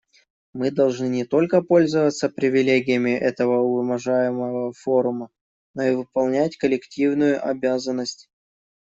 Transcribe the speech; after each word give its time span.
Мы 0.53 0.71
должны 0.71 1.05
не 1.09 1.25
только 1.25 1.61
пользоваться 1.61 2.27
привилегиями 2.27 3.11
этого 3.11 3.59
уважаемого 3.61 4.73
форума, 4.73 5.29
но 5.75 5.83
и 5.83 5.93
выполнять 5.93 6.57
коллективную 6.57 7.39
обязанность. 7.47 8.27